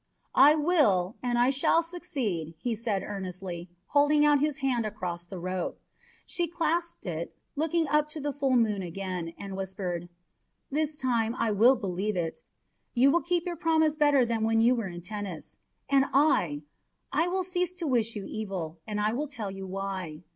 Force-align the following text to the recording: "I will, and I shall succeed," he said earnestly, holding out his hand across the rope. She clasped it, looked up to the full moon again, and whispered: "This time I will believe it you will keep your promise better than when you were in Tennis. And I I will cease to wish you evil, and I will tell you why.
"I 0.33 0.55
will, 0.55 1.15
and 1.21 1.37
I 1.37 1.51
shall 1.51 1.83
succeed," 1.83 2.55
he 2.57 2.73
said 2.73 3.03
earnestly, 3.05 3.69
holding 3.89 4.25
out 4.25 4.39
his 4.39 4.57
hand 4.57 4.83
across 4.83 5.25
the 5.25 5.37
rope. 5.37 5.79
She 6.25 6.47
clasped 6.47 7.05
it, 7.05 7.35
looked 7.55 7.75
up 7.87 8.07
to 8.07 8.19
the 8.19 8.33
full 8.33 8.55
moon 8.55 8.81
again, 8.81 9.35
and 9.37 9.55
whispered: 9.55 10.09
"This 10.71 10.97
time 10.97 11.35
I 11.37 11.51
will 11.51 11.75
believe 11.75 12.15
it 12.17 12.41
you 12.95 13.11
will 13.11 13.21
keep 13.21 13.45
your 13.45 13.55
promise 13.55 13.95
better 13.95 14.25
than 14.25 14.43
when 14.43 14.59
you 14.59 14.73
were 14.73 14.87
in 14.87 15.01
Tennis. 15.01 15.59
And 15.87 16.05
I 16.11 16.63
I 17.11 17.27
will 17.27 17.43
cease 17.43 17.75
to 17.75 17.85
wish 17.85 18.15
you 18.15 18.25
evil, 18.27 18.79
and 18.87 18.99
I 18.99 19.13
will 19.13 19.27
tell 19.27 19.51
you 19.51 19.67
why. 19.67 20.23